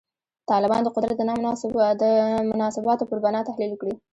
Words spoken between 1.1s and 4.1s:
د مناسباتو پر بنا تحلیل کړي.